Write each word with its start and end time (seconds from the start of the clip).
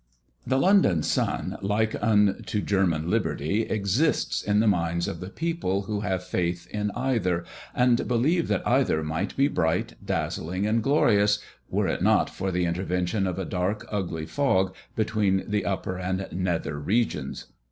The 0.47 0.57
London 0.57 1.03
sun, 1.03 1.59
like 1.61 1.95
unto 2.01 2.59
German 2.61 3.07
liberty, 3.07 3.61
exists 3.61 4.41
in 4.41 4.59
the 4.59 4.65
minds 4.65 5.07
of 5.07 5.19
the 5.19 5.29
people, 5.29 5.83
who 5.83 5.99
have 5.99 6.23
faith 6.23 6.65
in 6.71 6.89
either, 6.95 7.45
and 7.75 8.07
believe 8.07 8.47
that 8.47 8.65
either 8.67 9.03
might 9.03 9.37
be 9.37 9.47
bright, 9.47 9.93
dazzling, 10.03 10.65
and 10.65 10.81
glorious, 10.81 11.37
were 11.69 11.87
it 11.87 12.01
not 12.01 12.31
for 12.31 12.49
the 12.51 12.65
intervention 12.65 13.27
of 13.27 13.37
a 13.37 13.45
dark, 13.45 13.85
ugly 13.91 14.25
fog, 14.25 14.73
between 14.95 15.43
the 15.47 15.65
upper 15.65 15.99
and 15.99 16.27
nether 16.31 16.79
regions. 16.79 17.45